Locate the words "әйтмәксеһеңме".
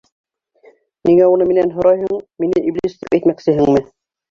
3.21-3.87